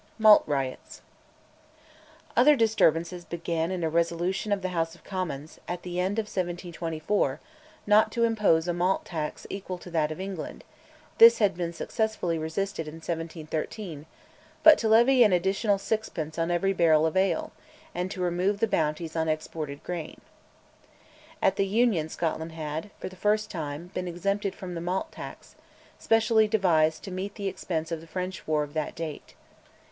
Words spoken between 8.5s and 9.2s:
a Malt